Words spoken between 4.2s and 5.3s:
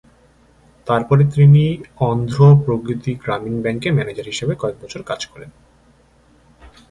হিসাবে কয়েক বছর কাজ